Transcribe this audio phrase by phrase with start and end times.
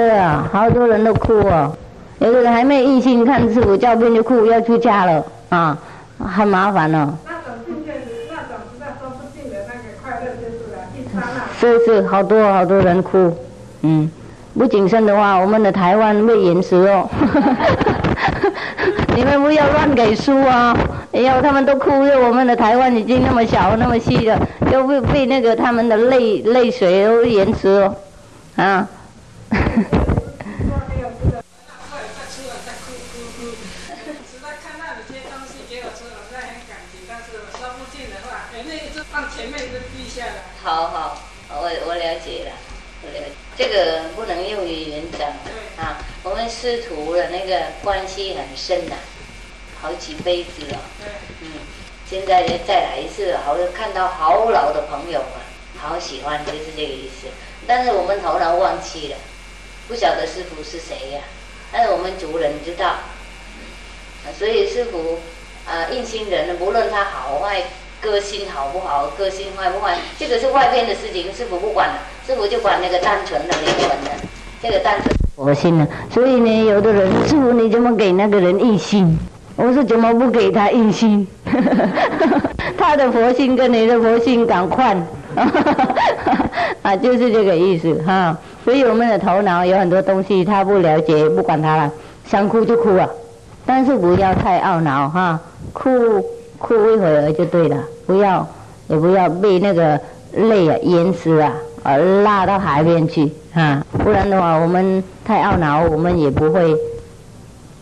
[0.00, 1.76] 是啊，好多人都哭哦。
[2.20, 5.76] 有的人还没一心看师傅照片就哭，要出家了啊，
[6.18, 7.12] 很麻烦哦。
[7.26, 7.92] 那种境界，
[8.30, 11.52] 那种实在说不尽的那个快乐就是了，一刹那。
[11.60, 13.30] 是是，好多好多人哭，
[13.82, 14.10] 嗯，
[14.54, 17.06] 不谨慎的话，我们的台湾会延迟哦。
[19.14, 20.74] 你们不要乱给书啊！
[21.12, 24.40] 哎呦，他们都哭了，我们的台湾已经那么小那么细了，
[24.72, 27.94] 又被被那个他们的泪泪水都延迟了，
[28.56, 28.88] 啊。
[40.62, 41.18] 好好，
[41.48, 42.52] 我我了解了，
[43.02, 43.32] 我了解。
[43.56, 45.28] 这个不能用于言讲
[45.78, 45.98] 啊。
[46.22, 48.96] 我们师徒的那个关系很深呐，
[49.80, 50.78] 好几辈子了。
[51.40, 51.48] 嗯，
[52.08, 55.40] 现在再来一次，好像看到好老的朋友啊，
[55.78, 57.28] 好喜欢，就是这个意思。
[57.66, 59.16] 但是我们头脑忘记了，
[59.90, 61.20] 不晓得师傅是谁呀？
[61.72, 62.94] 但是我们族人知道，
[64.38, 65.18] 所以师傅
[65.66, 67.60] 啊，印心人，无论他好坏。
[68.00, 69.08] 个性好不好？
[69.18, 69.98] 个性坏不坏？
[70.18, 74.10] 这个是外边的事情，师傅不管了，师傅就管那个单纯的灵魂的，
[74.62, 75.86] 这个单纯佛心呢。
[76.10, 79.18] 所以呢，有的人师傅你怎么给那个人印心？
[79.56, 81.28] 我说怎么不给他印心？
[82.78, 84.96] 他的佛心跟你的佛心赶快，
[86.80, 88.34] 啊，就是这个意思哈。
[88.70, 91.90] 所以我们的头脑有很多东西他不了解，不管他了，
[92.24, 93.08] 想哭就哭啊，
[93.66, 95.40] 但是不要太懊恼哈，
[95.72, 95.90] 哭。
[96.56, 98.46] 哭一会儿就对了，不要，
[98.86, 99.98] 也不要被那个
[100.34, 103.84] 泪啊淹死啊，而拉到海边去啊！
[103.90, 106.76] 不然的话，我们太懊恼，我们也不会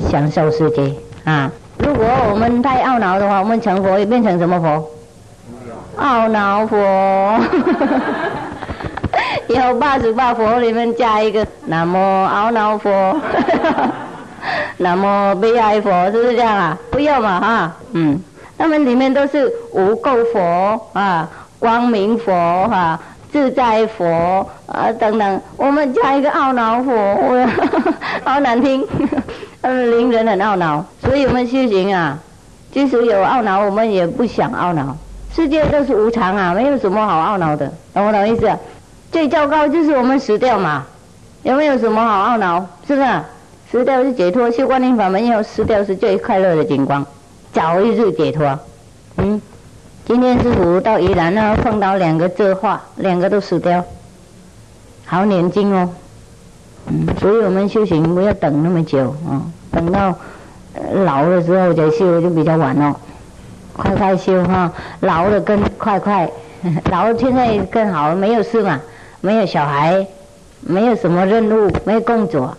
[0.09, 0.91] 享受世界
[1.25, 1.53] 啊！
[1.77, 4.91] 如果我们太懊恼的话，我们成佛也变成什么佛？
[6.03, 6.79] 懊恼佛。
[9.49, 13.17] 以后八十八佛里面加一个南无懊恼佛，
[14.77, 16.79] 南无悲哀佛，是不是这样啊？
[16.91, 18.21] 不要嘛哈，嗯。
[18.59, 21.29] 他们里面都是无垢佛啊，
[21.61, 22.33] 光明佛
[22.69, 22.99] 哈，
[23.33, 25.41] 自在佛啊等等。
[25.57, 27.47] 我们加一个懊恼佛，
[28.25, 28.87] 好难听。
[29.63, 32.19] 他们灵人很懊恼，所以我们修行啊，
[32.73, 34.97] 即使有懊恼，我们也不想懊恼。
[35.35, 38.51] 世界都是无常啊，没有什么好懊恼的，懂不懂意思？
[39.11, 40.85] 最糟糕就是我们死掉嘛，
[41.43, 42.67] 有没有什么好懊恼？
[42.87, 43.09] 是不是？
[43.71, 47.05] 死掉是解脱，修观音法门以后，死掉是最快乐的景观。
[47.53, 48.59] 早一日解脱，
[49.17, 49.41] 嗯，
[50.07, 53.85] 今天师傅到宜兰呢，碰到两个这话，两个都死掉，
[55.05, 55.89] 好年轻哦，
[56.87, 60.15] 嗯，所以我们修行不要等那么久啊，等到
[61.05, 62.95] 老的时候再修就比较晚哦，
[63.75, 66.31] 快快修哈，老的更快快，
[66.91, 68.81] 老现在更好，没有事嘛，
[69.21, 70.07] 没有小孩，
[70.61, 72.57] 没有什么任务，没有工作，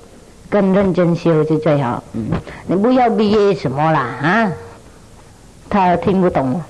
[0.49, 2.31] 更认真修就最好，嗯，
[2.67, 4.51] 你不要毕业什么啦啊。
[5.69, 6.61] 他听不懂，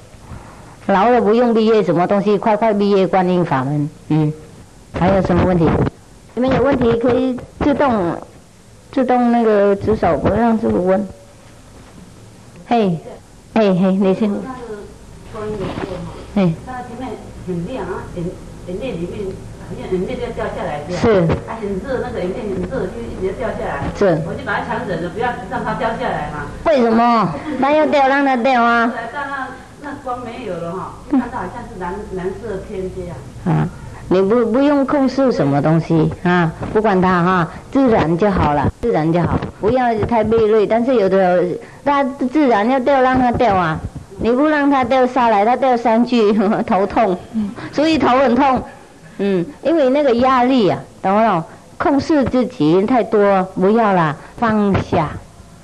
[0.88, 4.34] 老了不用毕业，什么东西快快毕业观音法门，嗯，
[4.94, 5.68] 还有什么问题？
[6.36, 8.16] 你们有问题可以自动
[8.92, 11.08] 自动那个举手，不让师傅问。
[12.68, 12.98] 嘿，
[13.56, 14.30] 嘿嘿，你先。
[16.36, 16.54] 嘿。
[16.66, 17.10] 他前面
[17.48, 18.26] 很亮啊，眼
[18.68, 19.36] 眼泪里面
[19.70, 21.02] 好像眼泪就掉下来这样。
[21.02, 21.28] 是。
[21.46, 23.86] 他很热，那个眼泪很热，就一直掉下来。
[23.96, 24.20] 是。
[24.28, 26.50] 我就把它强忍着，不要让它掉下来嘛。
[26.66, 27.34] 为什么？
[27.60, 28.92] 那要掉，让它掉啊。
[29.14, 29.48] 但那
[29.82, 33.16] 那光没有了哈，看到好像是蓝蓝色天这样。
[33.46, 33.70] 啊，
[34.10, 40.66] 你不不用控制什么东西啊，不管它哈，自然就好了，自然就好，不要太悲锐。
[40.68, 41.44] 但是有的
[41.86, 43.80] 它自然要掉，让它掉啊。
[44.22, 46.34] 你不让它掉下来，它掉上去
[46.68, 47.18] 头痛，
[47.72, 48.62] 所以头很痛。
[49.20, 51.44] 嗯，因为那个压力啊，懂不懂？
[51.78, 55.10] 控制自己太多，不要啦，放下。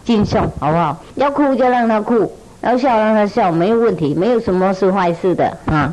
[0.06, 1.04] 尽送好不好？
[1.16, 2.32] 要哭就让他哭，
[2.62, 5.92] 要笑让他笑，没有问题，没有什么是坏事的啊，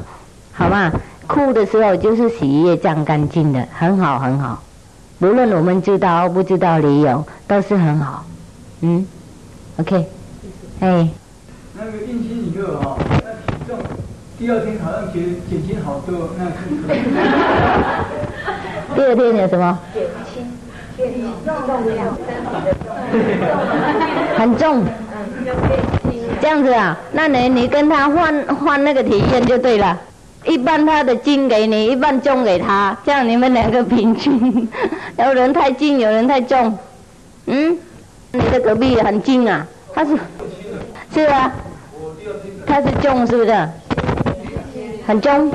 [0.53, 0.93] 好吗？
[1.27, 4.63] 哭的时候就是洗衣液样干净的，很好很好。
[5.21, 8.25] 无论我们知道不知道理由，都是很好。
[8.83, 9.07] 嗯
[9.79, 10.07] ，OK，
[10.81, 11.09] 哎。
[11.75, 13.22] 那个印心以后哈，那体重
[14.43, 16.53] 第二天好像减减轻好多，那可
[16.93, 16.99] 以。
[18.93, 19.79] 第二天有什么？
[19.95, 20.03] 减
[20.35, 20.51] 轻。
[20.97, 22.19] 重量，
[24.37, 24.85] 很重，
[26.41, 26.99] 这样子啊？
[27.13, 29.97] 那你你跟他换换那个体验就对了。
[30.45, 34.69] 一半他的斤给你，一半重给他，这样你们两个平均。
[35.19, 36.77] 有人太轻，有人太重。
[37.47, 37.79] 嗯，
[38.33, 39.65] 你的隔壁很轻啊？
[39.95, 40.19] 他是
[41.15, 41.53] 是啊，
[42.67, 43.69] 他是重是不是？
[45.07, 45.51] 很重。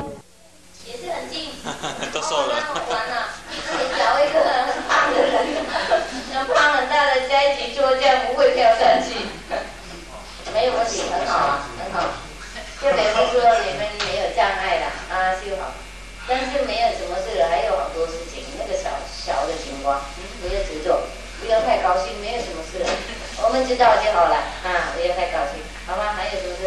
[0.86, 1.50] 也是很近，
[2.12, 2.54] 都瘦了。
[6.88, 9.28] 大的在一起做，这样不会飘上去。
[10.54, 12.08] 没有问题，很好啊，很好。
[12.80, 15.74] 就表示说你们没有障碍了啊，修好。
[16.26, 18.44] 但是没有什么事了，还有好多事情。
[18.58, 20.00] 那个小小的情况，
[20.40, 21.02] 不要执着，
[21.40, 22.88] 不要太高兴，没有什么事了。
[23.42, 26.14] 我们知道就好了啊，不要太高兴，好吗？
[26.16, 26.62] 还有什么事？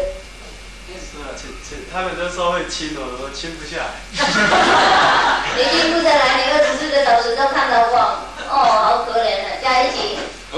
[0.92, 3.84] 是啊，亲亲，他们都说会亲我，我亲不下来。
[5.54, 8.16] 你亲不下来，你二十四个小时都看到光，
[8.48, 9.60] 哦，好可怜啊！
[9.62, 10.18] 加一起。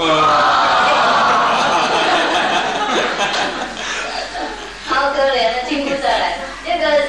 [4.87, 6.39] 好可怜的，亲不下来。
[6.63, 7.07] 这个是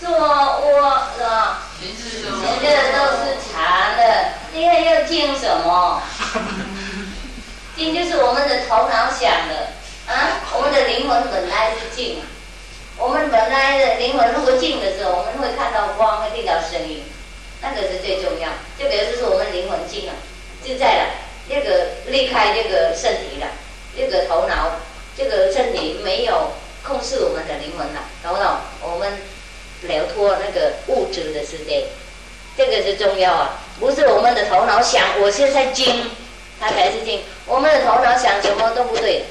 [0.00, 1.62] 坐卧是吧？
[1.80, 3.56] 人家都是长
[3.96, 4.02] 的，
[4.52, 6.02] 你看要静什么？
[7.74, 9.72] 静就是我们的头脑想的
[10.08, 12.22] 啊，我们的灵魂本来是静。
[13.36, 17.04] 本来的灵魂如果静的时候，我们会看到光，会听到声音，
[17.60, 18.48] 那个是最重要。
[18.78, 20.12] 就比如说，是我们灵魂静了，
[20.64, 21.04] 自在了，
[21.46, 23.46] 那个离开这个身体了，
[23.94, 24.80] 这个头脑，
[25.18, 26.52] 这个身体没有
[26.82, 29.12] 控制我们的灵魂了，头脑我们
[29.82, 31.84] 了脱那个物质的世界，
[32.56, 33.60] 这个是重要啊。
[33.78, 36.10] 不是我们的头脑想我现在静，
[36.58, 37.20] 它才是静。
[37.44, 39.26] 我们的头脑想什么都不对，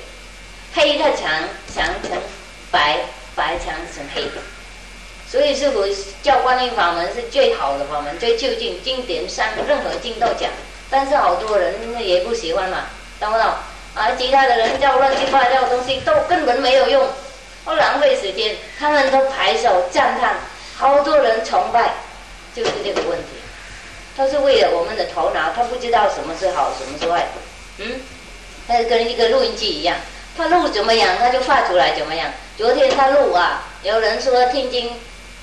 [0.75, 1.27] 黑太强，
[1.73, 2.11] 想成
[2.69, 2.99] 白。
[3.35, 4.23] 白墙成黑，
[5.29, 5.83] 所以师傅
[6.23, 8.81] 教观音法门是最好的法门，最究竟。
[8.83, 10.49] 经典上任何经都讲，
[10.89, 12.85] 但是好多人也不喜欢嘛，
[13.19, 13.45] 懂不懂？
[13.95, 17.07] 啊，其他的人教乱七八糟的东西都根本没有用，
[17.65, 18.55] 都浪费时间。
[18.79, 20.35] 他们都拍手赞叹，
[20.77, 21.93] 好多人崇拜，
[22.55, 23.27] 就是这个问题。
[24.15, 27.25] 他是为了我们的头脑，他不知道什么是好，什么是坏。
[27.79, 27.99] 嗯，
[28.67, 29.97] 他跟一个录音机一样，
[30.37, 32.31] 他录怎么样，他就发出来怎么样。
[32.57, 34.93] 昨天他录啊，有人说听经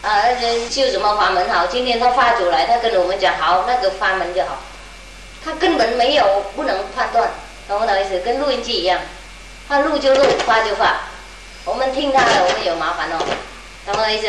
[0.00, 0.24] 啊，
[0.70, 1.66] 修什么法门好？
[1.66, 4.58] 今天他发出来，他跟我们讲好，那个法门就好。
[5.44, 7.30] 他根本没有不能判断，
[7.68, 8.20] 懂不懂意思？
[8.20, 8.98] 跟录音机一样，
[9.68, 11.00] 他录就录，发就发。
[11.64, 13.18] 我们听他的，我们有麻烦哦，
[13.84, 14.28] 懂不懂意思？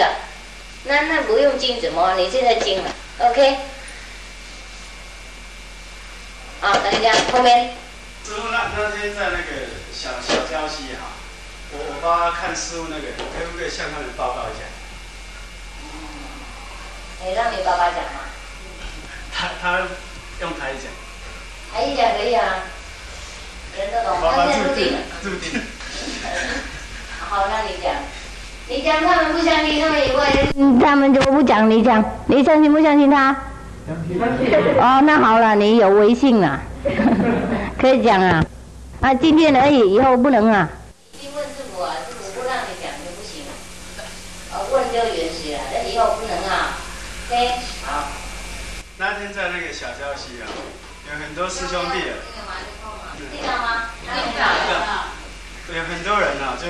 [0.83, 2.15] 那那不用经怎么？
[2.17, 3.57] 你现在经了，OK？
[6.59, 7.75] 啊，等一下，后面。
[8.25, 11.12] 师傅，那那天在那个小小礁溪哈。
[11.75, 14.61] 我我爸看师傅那个，可不可以向他们报告一下？
[17.25, 18.19] 你让你爸爸讲嘛。
[19.33, 19.87] 他他
[20.41, 20.91] 用台语讲。
[21.73, 22.67] 台语讲可以啊，
[23.77, 24.21] 人都懂。
[24.21, 24.93] 爸爸注定
[25.23, 25.61] 注定。
[27.27, 27.95] 好，那你讲。
[28.67, 33.35] 你讲他们不相信，他们以为他们就不讲，你讲，你相信不相信他？
[33.87, 34.21] 相信。
[34.79, 36.61] 哦，那好了，你有微信了，
[37.79, 38.45] 可以讲啊。
[39.01, 40.69] 啊，今天而已，以后不能啊。
[47.85, 48.07] 好。
[48.97, 50.45] 那天在那个小礁溪啊，
[51.09, 52.13] 有很多师兄弟啊。
[53.17, 53.89] 听到吗？
[54.05, 54.45] 听到。
[55.73, 56.67] 有很多人呢，就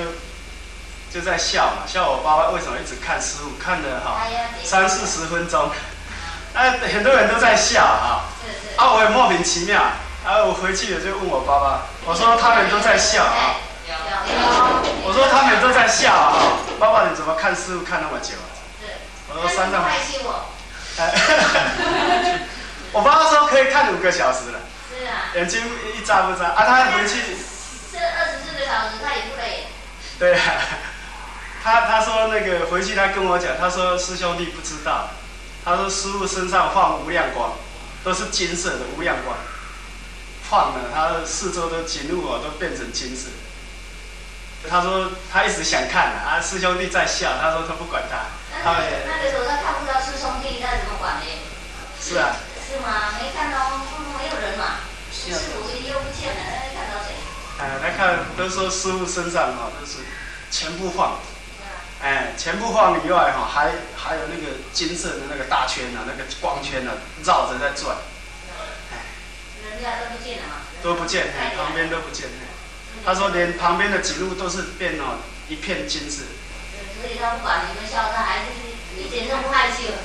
[1.12, 4.22] 就在笑嘛，笑我爸爸为什么一直看师傅，看了哈
[4.64, 5.70] 三四十分钟。
[6.54, 8.24] 啊，很多人都在笑啊。
[8.78, 9.82] 啊，我也莫名其妙。
[10.24, 13.56] 啊，我回去了就问我爸爸，我说他们都在笑啊。
[15.04, 18.32] 我说他们都在笑啊，爸爸你怎么看师傅看那么久？
[19.28, 19.84] 我说山上。
[22.94, 24.60] 我爸爸说可以看五个小时了。
[24.88, 25.34] 是啊。
[25.34, 25.60] 眼睛
[25.96, 27.20] 一眨不眨啊，他回去。
[27.92, 29.66] 这二十四个小时，他也不累。
[30.16, 30.40] 对啊，
[31.62, 35.10] 他他说那个回去他跟我讲，他说师兄弟不知道，
[35.64, 37.52] 他说师傅身上放无量光，
[38.04, 39.36] 都是金色的无量光，
[40.48, 43.28] 放了他四周的景物啊都变成金色。
[44.70, 48.30] 他说他一直想看啊，师兄弟在笑，他说他不管他。
[48.64, 48.70] 那
[49.04, 51.26] 那个时候他看不到师兄弟，那怎么管呢？
[52.00, 52.36] 是啊。
[52.64, 53.12] 是吗？
[53.20, 53.70] 没看到，
[54.18, 54.80] 没有人嘛。
[55.12, 56.42] 师傅又不见了，
[56.74, 57.14] 看到谁？
[57.60, 59.98] 哎，来看，都说师傅身上哈都是
[60.50, 61.18] 全部放。
[62.02, 66.92] 哎，全部放以外哈，还还有那个金色的那个大圈啊，那个光圈啊，
[67.24, 67.96] 绕着在转。
[68.92, 69.00] 哎。
[69.64, 70.54] 人家都不见了嘛。
[70.82, 72.28] 都不见，旁边都不见。
[73.04, 76.24] 他说连旁边的几路都是变了一片金色。
[77.00, 78.52] 所以他不管你们笑，他还是
[79.00, 79.96] 一点都不害羞。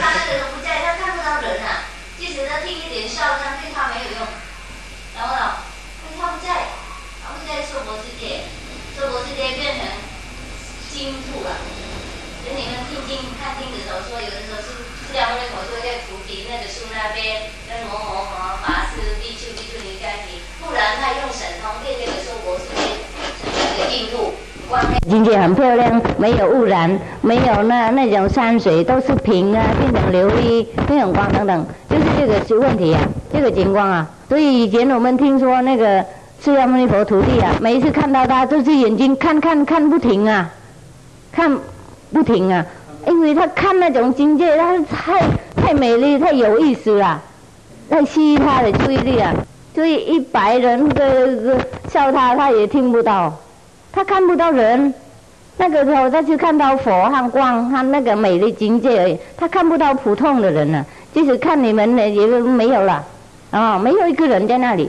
[0.00, 1.90] 他那个都不在，他看不到人啊。
[2.16, 4.26] 即使他听一点笑声，对他没有用。
[5.16, 5.56] 然后呢，
[7.50, 8.46] 在娑婆世界，
[8.94, 9.90] 娑婆世界变成
[10.94, 11.58] 金土了。
[12.46, 23.02] 等你们听经看经的时候，说有的时候是释迦牟尼佛说在菩提那个树那边跟某某某法师、比丘、比丘尼在一起，不然他用神通变这个娑婆世界
[23.42, 24.30] 成那个净土。
[25.10, 33.00] 境界很漂亮，没有污染，没有那那种山水都是平啊，变成琉璃，变成光等等，就是这个是问题啊，
[33.32, 36.06] 这个情况啊，所以以前我们听说那个
[36.42, 40.48] 释迦牟尼佛徒弟啊，每一次看到他，都是眼睛看看看不停啊，
[41.30, 41.58] 看
[42.14, 42.64] 不停啊，
[43.06, 45.20] 因为他看那种境界，他是太
[45.54, 47.20] 太美丽、太有意思了，
[47.90, 49.34] 太吸引他的注意力啊。
[49.74, 51.58] 所以一百人个
[51.90, 53.36] 笑他，他也听不到，
[53.92, 54.94] 他看不到人。
[55.58, 60.86] 那个时候他去看到佛和光和那个美丽境界而已，他看不到普通的人呢。
[61.12, 63.04] 即使看你们呢，也没有了，
[63.50, 64.88] 啊，没有一个人在那里，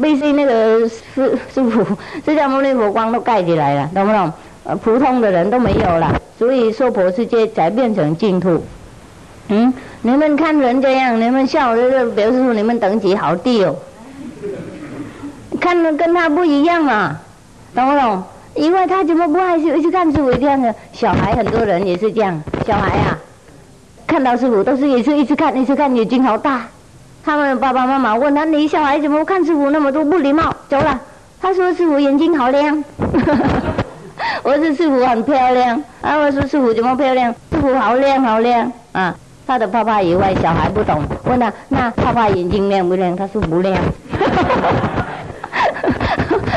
[0.00, 1.84] 被那个师 师傅
[2.24, 4.32] 释迦牟尼佛光都盖起来了，懂不懂？
[4.64, 8.62] 呃，普通的人都没有了，所以娑婆世界才变成净土。
[9.48, 13.74] 嗯，你们看人这样，你们笑，就是表示说你们等级好低哦。
[15.60, 17.18] 看的跟他不一样嘛，
[17.74, 18.22] 懂不懂？
[18.54, 22.42] 因为他怎么不害羞，一直看师傅这样的小孩，很多人也是这样。
[22.66, 23.18] 小孩啊，
[24.06, 26.66] 看到师傅都是也是一直看，一直看，眼睛好大。
[27.24, 30.98] 他们爸爸妈妈问他：“你小孩怎么看师傅那么多不礼貌？”走了。
[31.40, 32.82] 他说：“师傅眼睛好亮。
[34.42, 39.14] ”我说：“师傅很漂亮。”啊，我说：“师傅怎么漂亮？”师傅好亮好亮啊！
[39.46, 43.76] 他的爸爸以外，小孩不懂，问他：“那爸爸眼睛亮不亮？”他说：“不亮。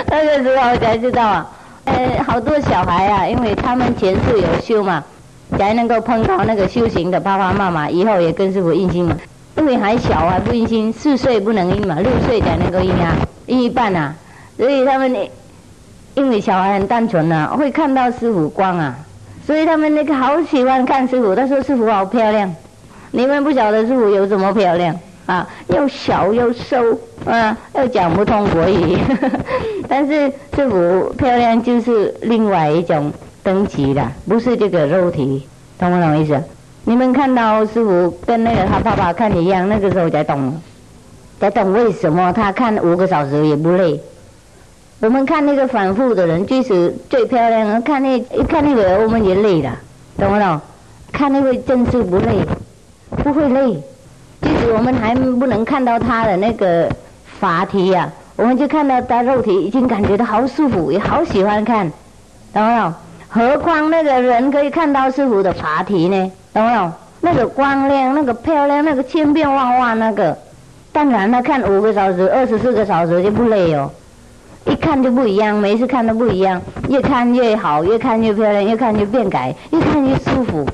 [0.08, 1.50] 那个时候才知道啊。
[1.86, 5.04] 呃，好多小孩啊，因为他们前世有修嘛，
[5.58, 9.18] 才能够碰到那个修行的爸爸妈妈，以后也跟师傅印心嘛。
[9.58, 13.16] 因为还小还不印心，四岁不能印嘛，六岁才能够印啊，
[13.48, 14.16] 印一半啊。
[14.58, 15.16] 所以他们
[16.16, 18.96] 因为小孩很单纯啊，会看到师傅光啊，
[19.46, 21.36] 所以他们那个好喜欢看师傅。
[21.36, 22.54] 他说师傅好漂亮，
[23.12, 24.98] 你们不晓得师傅有什么漂亮。
[25.26, 28.98] 啊，又小又瘦，啊，又讲不通国语，
[29.88, 33.10] 但是师傅漂亮就是另外一种
[33.42, 35.48] 等级的，不是这个肉体，
[35.80, 36.44] 懂不懂意思？
[36.86, 40.62] 你们看到师傅跟那个他爸爸看你一样，那个时候才懂，
[41.40, 44.00] 才懂为什么他看五个小时也不累。
[45.00, 49.78] 我们看那个反复的人，即使最漂亮，看那一看那个我们也累了，
[50.18, 50.60] 懂不懂？
[51.12, 52.46] 看那位真是不累，
[53.24, 53.82] 不会累。
[54.42, 56.90] 即使我们还不能看到他的那个
[57.40, 61.90] 法体呀，我们就看到他肉体，已经感觉到好舒服，也好喜欢看，
[62.54, 62.94] 懂没有？
[63.30, 66.92] 何况那个人可以看到师傅的法体呢，懂没有？
[67.22, 70.38] 那个光亮，那个漂亮，那个千变万化，那个，
[70.92, 73.90] 当然了，看五个小时、二十四个小时就不累哦，
[74.66, 80.68] 一看就不一样，每次看都不一样，越看越好，越看越漂亮，越看越变改，越看越舒服，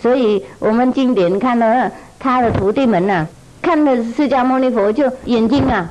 [0.00, 1.66] 所以我们经典看到。
[2.18, 3.26] 他的徒弟们呐，
[3.62, 5.88] 看的释迦牟尼佛就眼睛啊，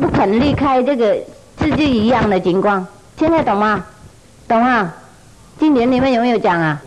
[0.00, 1.18] 不肯离开这个
[1.56, 2.86] 自己一样的情况。
[3.18, 3.84] 现在懂吗？
[4.48, 4.94] 懂啊？
[5.58, 6.80] 经典里面有没有讲啊？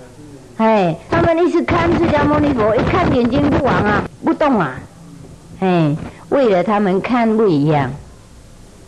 [0.60, 4.76] 哎，他们一直看释迦牟尼佛，一看眼睛不往啊，不动啊。
[5.62, 5.96] 哎，
[6.28, 7.90] 为了他们看不一样，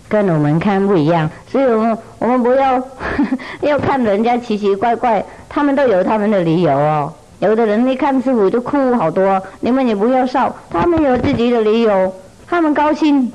[0.09, 2.77] 跟我们看不一样，所以我们我们不要
[3.63, 7.13] 要看人家奇奇怪怪，他们都有他们的理由哦。
[7.39, 12.13] 有的人一看师傅就哭好多，你们也不要笑，他们有自己的理由，
[12.47, 13.31] 他们高兴，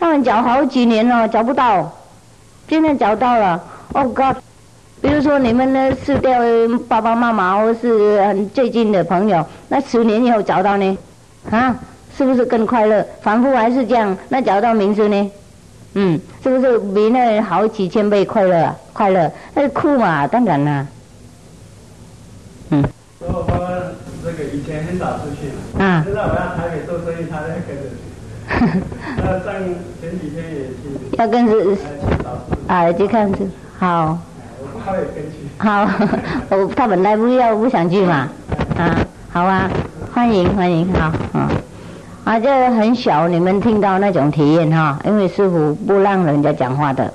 [0.00, 1.92] 他们找好几年了找不到，
[2.66, 3.62] 今天找到了
[3.92, 4.36] ，Oh God！
[5.02, 6.40] 比如说你们呢失掉
[6.88, 10.98] 爸爸妈妈或是很最近的朋友，那十年以后找到呢，
[11.50, 11.76] 啊，
[12.16, 13.06] 是不是更快乐？
[13.20, 15.30] 反复还是这样，那找到名字呢？
[15.94, 18.74] 嗯，是不是比那好几千倍快乐？
[18.92, 20.86] 快乐，那是哭嘛，当然啦，
[22.70, 22.84] 嗯。
[23.20, 23.68] 然后爸爸
[24.24, 25.48] 这个以前很少出去
[25.78, 27.96] 嘛，现在我要台北做生意，他在跟着去。
[29.16, 29.54] 那上
[30.00, 31.16] 前几天也去。
[31.18, 31.52] 要跟着。
[32.66, 33.48] 啊，去看去。
[33.78, 34.18] 好。
[35.58, 35.88] 好，
[36.48, 38.28] 我他本来不要不想去嘛，
[38.78, 38.94] 啊，
[39.32, 39.68] 好啊，
[40.14, 41.50] 欢迎欢迎，好，啊，
[42.24, 47.12] 啊，这很小，你们听到那种体验哈，因为师傅不让人家讲话的，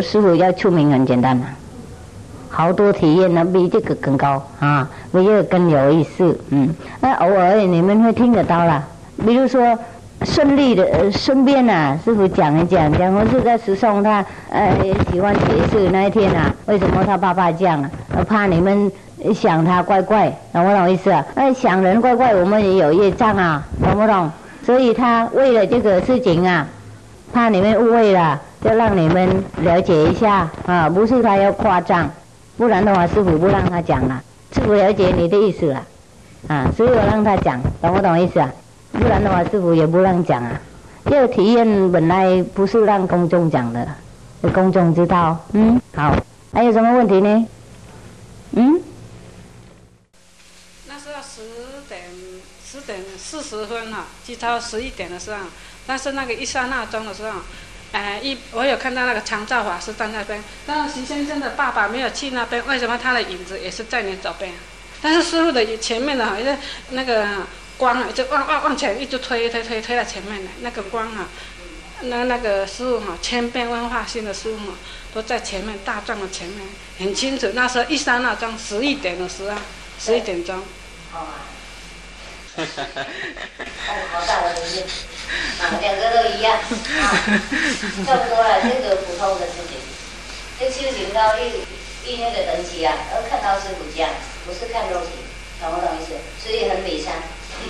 [0.00, 1.44] 师傅要出名很简单的。
[2.48, 6.38] 好多体验呢，比这个更高啊，比这个更有意思。
[6.48, 8.82] 嗯，那偶尔你们会听得到啦。
[9.26, 9.78] 比如说
[10.24, 14.74] 顺利的顺便呐，师傅讲一讲，讲我是在十送他呃
[15.12, 15.40] 喜欢解
[15.70, 17.90] 释那一天啊，为什么他爸爸这样啊？
[18.28, 18.90] 怕你们
[19.34, 21.24] 想他怪怪，懂不懂意思啊？
[21.34, 24.30] 那想人怪怪，我们也有业障啊，懂不懂？
[24.64, 26.66] 所以他为了这个事情啊，
[27.32, 32.10] 怕你们误会了，就让你们了解一下啊，不是他要夸张。
[32.56, 34.22] 不然的话，师傅不让他讲了。
[34.54, 35.82] 师傅了解你的意思了，
[36.48, 38.50] 啊，所以我让他讲，懂不懂意思啊？
[38.94, 40.60] 不然的话，师傅也不让讲啊。
[41.04, 43.86] 这个体验本来不是让公众讲的，
[44.52, 45.38] 公众知道。
[45.52, 46.16] 嗯，好，
[46.52, 47.46] 还有什么问题呢？
[48.52, 48.80] 嗯？
[50.86, 51.42] 那是要十
[51.88, 52.00] 点
[52.64, 55.38] 十点四十分哈，就到十一点的时候，
[55.86, 57.40] 但是那个一刹那钟的时候，
[57.92, 64.52] 哎，一我有看到那个常照法师在那边，但是徐先生的爸爸没有去那边，为什么他的影子也是在你左边？
[65.02, 66.56] 但是师傅的前面的好像
[66.90, 67.26] 那个
[67.76, 71.28] 光啊，就往往往前一直推推推推到前面来那个光啊，
[72.00, 74.72] 那那个师傅哈，千变万化性的师傅
[75.12, 76.66] 都在前面大壮的前面，
[76.98, 77.48] 很清楚。
[77.54, 79.58] 那时候一三那钟十一点的时候，
[79.98, 80.62] 十一点钟。
[82.56, 83.04] 哈哈哈
[84.12, 84.84] 好大的力
[85.58, 87.02] 啊，两个都一样啊，
[88.06, 89.74] 差不多了，这个普通的事情。
[90.56, 91.66] 这修行到一
[92.06, 94.08] 一那个等级啊，要看到师傅样，
[94.46, 95.10] 不是看肉体，
[95.60, 96.14] 懂不懂意思？
[96.40, 97.14] 所以很美善，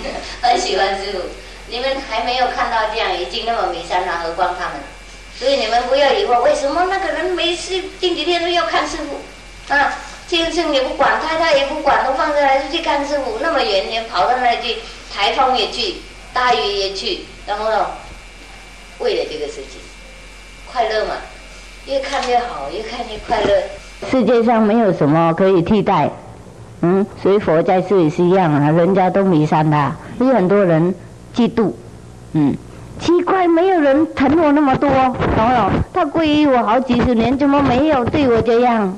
[0.41, 1.19] 很喜欢师傅。
[1.67, 4.73] 你们还没有看到这样，已经那么美善了，何况他们？
[5.37, 9.93] 所以你们不要疑惑，为什么那个人没事，近几天都要看师傅啊？
[10.27, 14.77] 先生也不管，太太也不管，都放下来就去看师傅，那么远，也跑到那里去，
[15.13, 15.95] 台风也去，
[16.33, 17.87] 大雨也去，然后呢，
[18.99, 19.81] 为了这个事情，
[20.71, 21.15] 快乐嘛，
[21.85, 23.63] 越看越好，越看越快乐。
[24.09, 26.09] 世界上没有什么可以替代，
[26.81, 30.93] 嗯，所以佛在这里是一样啊，人家都迷上他，有很多人
[31.33, 31.71] 嫉妒，
[32.33, 32.55] 嗯，
[32.99, 35.71] 奇怪，没有人疼我那么多，懂有？
[35.93, 38.97] 他皈依我好几十年，怎么没有对我这样？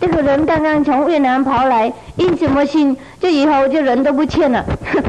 [0.00, 2.96] 这个人刚刚从越南跑来，因什么心？
[3.20, 4.64] 就以后就人都不欠了，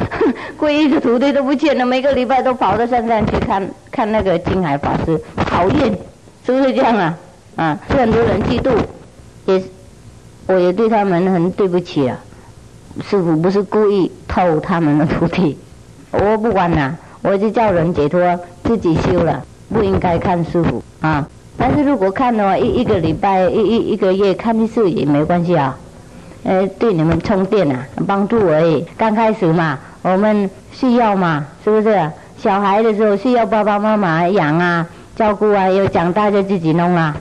[0.59, 5.91] 皈依的徒弟都不欠了，每个礼拜都跑到山上去看看那个金海法师，讨厌，
[6.45, 7.17] 是不是这样啊？
[7.55, 8.71] 啊，是很多人嫉妒，
[9.45, 9.61] 也，
[10.47, 12.17] 我也对他们很对不起啊。
[13.09, 15.57] 师傅不是故意偷他们的徒弟，
[16.11, 21.27] 我不管了，我就叫人解脱，自己修了，不应该看师傅啊。
[21.57, 25.77] 但是如果看的话，一一个礼拜、一一一个月看一次也没关系啊，
[26.43, 28.85] 呃，对你们充电啊，帮助而已。
[28.97, 32.11] 刚开始嘛，我们需要嘛，是不是？
[32.37, 37.17] 小孩的时候需要爸爸妈妈养啊、照顾啊，有长大就自己弄啊。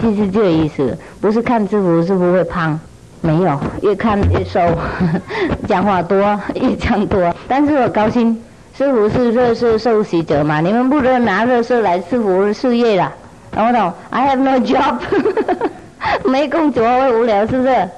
[0.00, 2.78] 其实这意思，不是看师傅是不会胖，
[3.20, 4.60] 没有，越看越瘦，
[5.66, 7.34] 讲话多越讲多。
[7.48, 8.36] 但是我高兴，
[8.76, 13.12] 师傅是热色受洗者嘛，你们不能拿热色来师傅事业了。
[13.52, 14.96] 懂不懂？I have no job，
[16.28, 17.88] 没工作会无聊是不是？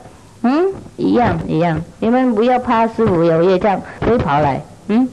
[0.43, 1.81] 嗯，一样一样。
[1.99, 5.09] 你们不要怕师傅有业障会跑来，嗯。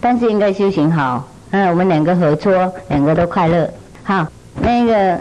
[0.00, 3.68] 但是应该修行好，嗯，我们两个合作，两个都快乐。
[4.04, 4.26] 好，
[4.60, 5.18] 那个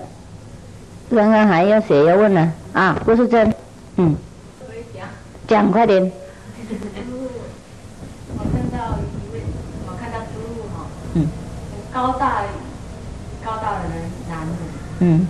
[1.14, 2.52] 刚刚还要谁要问呢？
[2.74, 3.54] 啊，不是真，
[3.98, 4.16] 嗯。
[4.94, 5.08] 讲
[5.48, 6.12] 讲快点。
[8.36, 9.42] 我看到一位，
[9.86, 11.28] 我看到师傅哈，嗯，
[11.94, 12.44] 高大
[13.46, 14.48] 高大的人男。
[15.00, 15.28] 嗯，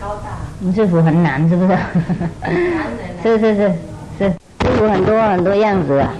[0.00, 1.78] 高大，师傅很难，是不是？
[3.22, 3.72] 是是是
[4.18, 6.12] 是，师傅很多很多样子啊，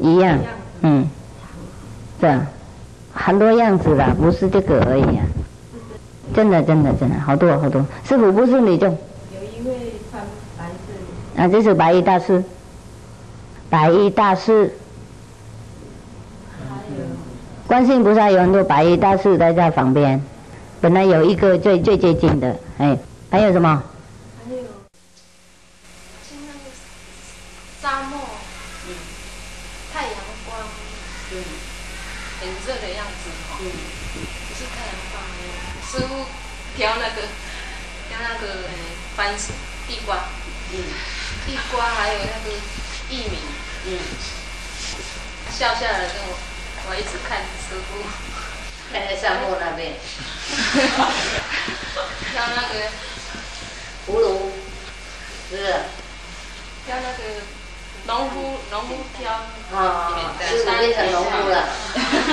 [0.00, 0.38] 一样，
[0.82, 1.08] 嗯，
[2.20, 2.40] 是，
[3.12, 5.24] 很多样子的，不是这个而已啊，
[6.32, 8.94] 真的真的真的，好多好多，师傅不是你就，有
[9.42, 10.22] 一位穿
[10.56, 10.64] 白
[11.36, 12.42] 色，啊，这是白衣大师，
[13.68, 14.74] 白衣大师，
[17.66, 20.22] 观世音菩萨有很多白衣大师在这旁边。
[20.80, 22.98] 本来有一个最最接近的，哎，
[23.30, 23.82] 还有什么？
[24.44, 24.58] 还有，
[26.20, 26.68] 像那个
[27.80, 28.20] 沙漠，
[28.86, 28.92] 嗯，
[29.94, 30.58] 太阳光，
[31.32, 31.40] 嗯，
[32.38, 33.30] 很热的样子，
[33.62, 33.64] 嗯，
[34.12, 35.24] 不是太阳光，
[35.88, 36.26] 师傅
[36.76, 37.22] 挑那个，
[38.10, 38.76] 挑那个，嗯，
[39.16, 39.54] 番薯、
[39.88, 40.18] 地瓜，
[40.70, 40.76] 嗯，
[41.46, 42.56] 地瓜还有那个
[43.10, 43.38] 玉米，
[43.86, 43.98] 嗯，
[45.50, 46.36] 笑下来跟我，
[46.88, 48.04] 我一直看师傅。
[48.92, 49.92] 在沙漠那边，
[52.32, 52.74] 像那个
[54.06, 54.52] 葫芦，
[55.50, 55.66] 是不是？
[56.86, 57.18] 像那个
[58.06, 59.32] 农夫，农夫挑，
[59.76, 60.12] 啊，
[60.48, 61.68] 师傅变成农夫了。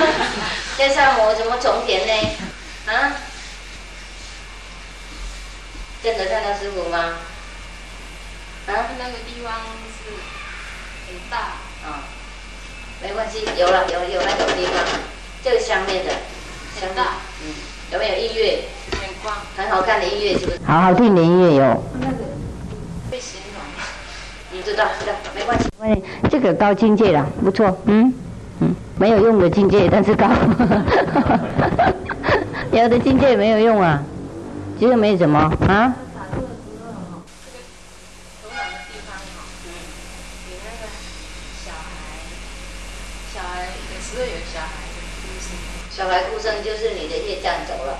[0.78, 2.14] 在沙漠怎么种田呢？
[2.94, 3.14] 啊？
[6.04, 7.14] 真的看到师傅吗？
[8.68, 8.92] 啊？
[9.00, 9.52] 那个地方
[9.96, 10.12] 是
[11.08, 11.38] 很大。
[11.84, 12.06] 啊，
[13.02, 14.76] 没关系，有了，有有那种地方，
[15.44, 16.12] 这个下面的。
[16.80, 17.54] 很大，嗯，
[17.92, 18.64] 有没有音乐？
[18.92, 20.60] 很光，很好看的音乐，是不是？
[20.66, 21.84] 好好听的音乐有。
[22.00, 22.16] 那个
[23.12, 23.62] 被形容，
[24.52, 25.70] 你知道，知道，没关系。
[26.30, 28.12] 这个高境界了，不错，嗯
[28.62, 30.28] 嗯，没有用的境界，但是高。
[32.72, 34.02] 有的境界没有用啊，
[34.80, 35.94] 其实没什么啊。
[45.92, 48.00] 小孩出生就是你的业障走了。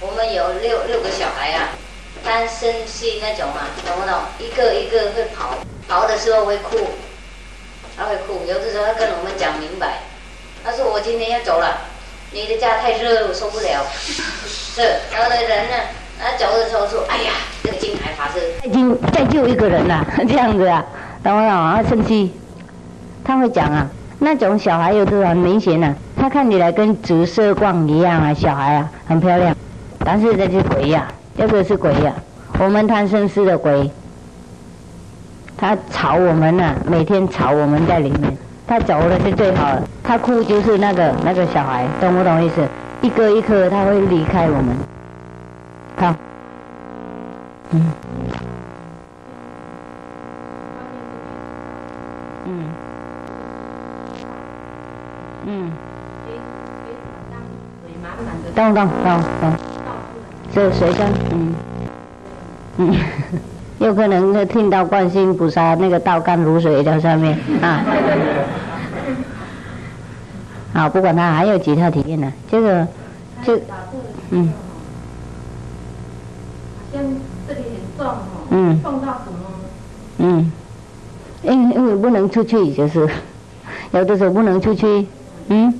[0.00, 1.68] 我们有六六个小孩啊，
[2.24, 4.18] 单身系那种啊，懂不懂？
[4.38, 5.54] 一个一个会跑，
[5.86, 6.88] 跑的时候会哭，
[7.96, 10.00] 他会哭，有的时候他跟我们讲明白，
[10.64, 11.82] 他说我今天要走了，
[12.32, 13.86] 你的家太热，我受不了。
[14.74, 15.76] 是，然后的人呢，
[16.18, 20.84] 他走的时候说，哎呀，这个金牌法师再救再救一个人了， 这样子啊，
[21.22, 22.32] 等会啊，他生气，
[23.22, 23.86] 他会讲啊，
[24.18, 29.54] 那种小孩有的很明显啊，他看起来跟紫色光一样啊，小孩啊，很漂亮，
[30.00, 31.06] 但是这是鬼呀，
[31.36, 32.12] 这个是鬼呀，
[32.58, 33.90] 我们贪生师的鬼。
[35.56, 38.36] 他吵我们呐，每天吵我们在里面。
[38.66, 42.66] 他走了是最好了，他哭就是那个那个小孩，懂不懂意思？
[43.00, 44.76] 一颗一颗他会离开我们。
[45.96, 46.14] 好，
[47.70, 47.92] 嗯，
[58.54, 59.52] 等等等等，
[60.54, 61.54] 这水声，嗯，
[62.78, 62.94] 嗯。
[63.78, 67.84] 有可能会听到观世音菩萨那个道干如水在上面啊。
[70.72, 72.86] 好，不管他还有其他体验呢，这个
[73.42, 73.58] 就
[74.30, 74.52] 嗯。
[76.78, 77.02] 好像
[77.48, 78.18] 这里很重哦。
[78.50, 78.80] 嗯。
[78.82, 79.38] 重到什么？
[80.18, 80.52] 嗯。
[81.42, 83.08] 因因为不能出去，就是
[83.90, 85.04] 有的时候不能出去，
[85.48, 85.74] 嗯，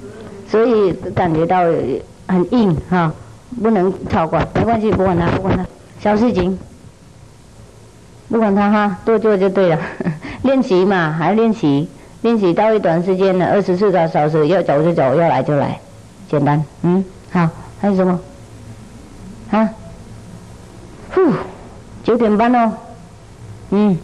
[0.48, 1.62] 所以感觉到
[2.32, 3.12] 很硬哈，
[3.62, 5.66] 不能超过，没关系，不管他，不管他，
[6.00, 6.58] 小事情。
[8.30, 9.78] 不管他哈，多做就对了。
[10.42, 11.86] 练习嘛，还练习，
[12.22, 15.78] 练习到一段时间了，二十四个小时，要走就走，要来就来，
[16.30, 16.64] 简单。
[16.80, 17.46] 嗯，好，
[17.78, 18.18] 还有什么？
[19.50, 19.68] 啊？
[21.14, 21.20] 呼，
[22.02, 22.72] 九点半哦。
[23.68, 23.98] 嗯，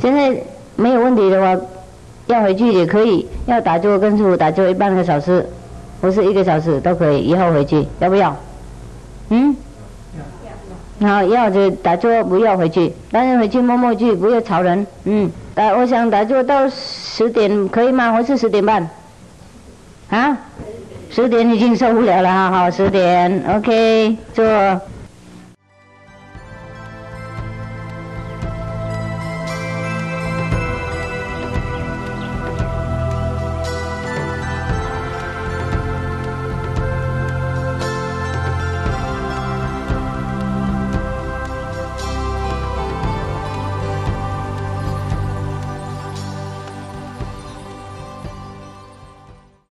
[0.00, 0.40] 现在
[0.76, 1.60] 没有问题的话，
[2.26, 3.26] 要回去也可以。
[3.46, 5.44] 要打坐跟师傅打坐一半个小时，
[6.04, 7.20] 不是一个小时都可以。
[7.20, 8.36] 以后回去要不要？
[9.30, 9.56] 嗯？
[11.00, 12.92] 好，要就打坐，不要回去。
[13.10, 14.86] 当然回去默默去，不要吵人。
[15.04, 18.12] 嗯，打我想打坐到十点可以吗？
[18.12, 18.86] 还是十点半？
[20.10, 20.36] 啊？
[21.10, 24.44] 十点已经受不了了哈，好，十点，OK，坐。